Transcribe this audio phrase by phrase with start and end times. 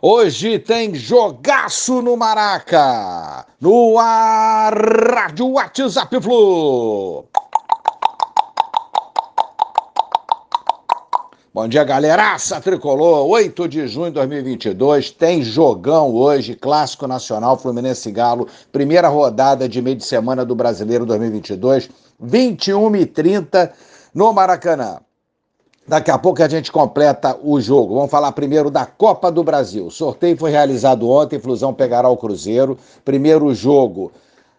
[0.00, 7.24] Hoje tem jogaço no Maraca, no ar, Rádio WhatsApp Flu.
[11.52, 13.26] Bom dia, galeraça tricolor.
[13.26, 19.82] 8 de junho de 2022, tem jogão hoje, Clássico Nacional Fluminense Galo, primeira rodada de
[19.82, 21.90] meio de semana do Brasileiro 2022,
[22.20, 23.72] 21 e 30
[24.14, 25.00] no Maracanã.
[25.88, 27.94] Daqui a pouco a gente completa o jogo.
[27.94, 29.86] Vamos falar primeiro da Copa do Brasil.
[29.86, 32.76] O sorteio foi realizado ontem, Flusão pegará o Cruzeiro.
[33.02, 34.12] Primeiro jogo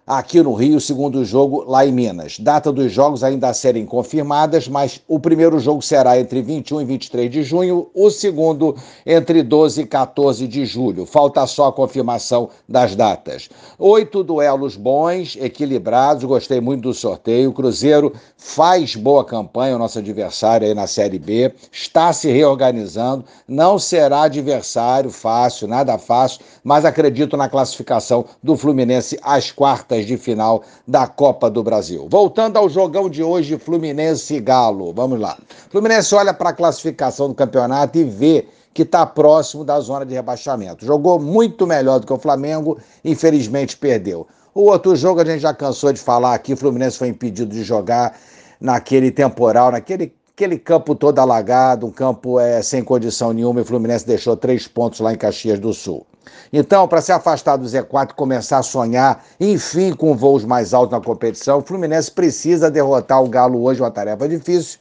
[0.10, 2.40] aqui no Rio, segundo jogo lá em Minas.
[2.40, 6.86] Data dos jogos ainda a serem confirmadas, mas o primeiro jogo será entre 21 e
[6.86, 11.06] 23 de junho, o segundo entre 12 e 14 de julho.
[11.06, 13.50] Falta só a confirmação das datas.
[13.78, 17.52] Oito duelos bons, equilibrados, gostei muito do sorteio.
[17.52, 23.24] O Cruzeiro faz boa campanha, o nosso adversário aí na Série B, está se reorganizando,
[23.48, 30.18] não será adversário fácil, nada fácil, mas acredito na classificação do Fluminense às quartas de
[30.18, 32.08] final da Copa do Brasil.
[32.10, 34.94] Voltando ao jogão de hoje, Fluminense e Galo.
[34.94, 35.38] Vamos lá.
[35.70, 40.14] Fluminense olha para a classificação do campeonato e vê que está próximo da zona de
[40.14, 40.86] rebaixamento.
[40.86, 44.28] Jogou muito melhor do que o Flamengo, infelizmente perdeu.
[44.54, 48.18] O outro jogo a gente já cansou de falar aqui, Fluminense foi impedido de jogar
[48.60, 53.66] naquele temporal, naquele aquele campo todo alagado, um campo é, sem condição nenhuma, e o
[53.66, 56.06] Fluminense deixou três pontos lá em Caxias do Sul.
[56.52, 60.98] Então, para se afastar do Z4 e começar a sonhar, enfim, com voos mais altos
[60.98, 64.80] na competição, o Fluminense precisa derrotar o Galo hoje, uma tarefa difícil,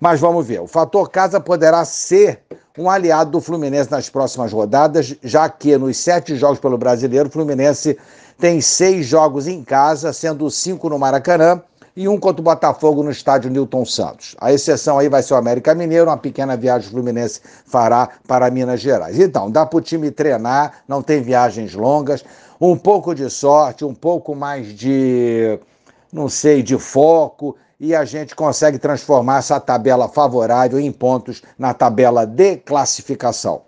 [0.00, 0.60] mas vamos ver.
[0.60, 2.40] O fator casa poderá ser
[2.78, 7.32] um aliado do Fluminense nas próximas rodadas, já que nos sete jogos pelo brasileiro, o
[7.32, 7.98] Fluminense
[8.38, 11.62] tem seis jogos em casa, sendo cinco no Maracanã
[11.96, 14.36] e um contra o Botafogo no estádio Newton Santos.
[14.38, 18.50] A exceção aí vai ser o América Mineiro, uma pequena viagem o Fluminense fará para
[18.50, 19.18] Minas Gerais.
[19.18, 22.22] Então, dá para o time treinar, não tem viagens longas,
[22.60, 25.58] um pouco de sorte, um pouco mais de,
[26.12, 31.72] não sei, de foco, e a gente consegue transformar essa tabela favorável em pontos na
[31.72, 33.62] tabela de classificação.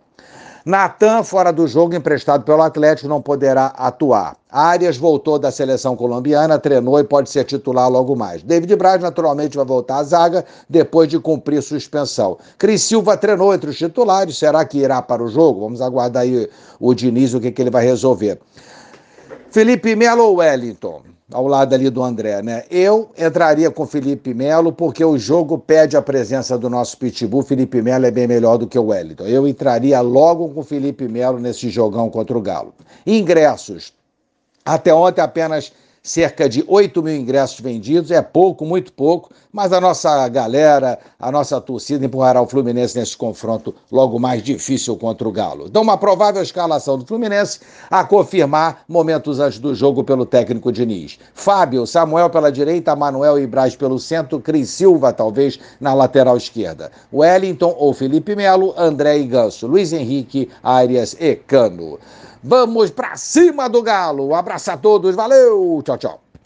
[0.68, 4.36] Natan, fora do jogo, emprestado pelo Atlético, não poderá atuar.
[4.50, 8.42] Arias voltou da seleção colombiana, treinou e pode ser titular logo mais.
[8.42, 12.36] David Braz, naturalmente, vai voltar à zaga depois de cumprir suspensão.
[12.58, 15.60] Cris Silva treinou entre os titulares, será que irá para o jogo?
[15.60, 18.38] Vamos aguardar aí o Diniz, o que, que ele vai resolver.
[19.50, 21.00] Felipe Melo Wellington?
[21.30, 22.64] Ao lado ali do André, né?
[22.70, 27.42] Eu entraria com Felipe Melo porque o jogo pede a presença do nosso pitbull.
[27.42, 29.26] Felipe Melo é bem melhor do que o Wellington.
[29.26, 32.72] Eu entraria logo com Felipe Melo nesse jogão contra o Galo.
[33.06, 33.92] Ingressos.
[34.64, 35.72] Até ontem apenas
[36.08, 41.30] cerca de 8 mil ingressos vendidos, é pouco, muito pouco, mas a nossa galera, a
[41.30, 45.66] nossa torcida empurrará o Fluminense nesse confronto logo mais difícil contra o Galo.
[45.66, 47.60] Então, uma provável escalação do Fluminense
[47.90, 51.18] a confirmar momentos antes do jogo pelo técnico Diniz.
[51.34, 56.90] Fábio, Samuel pela direita, Manuel e Braz pelo centro, Cris Silva talvez na lateral esquerda.
[57.12, 61.98] Wellington ou Felipe Melo, André e Ganso, Luiz Henrique, Arias e Cano.
[62.42, 64.28] Vamos para cima do Galo.
[64.28, 66.27] Um abraço a todos, valeu, tchau, tchau.